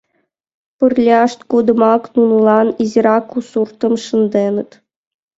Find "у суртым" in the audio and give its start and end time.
3.37-3.93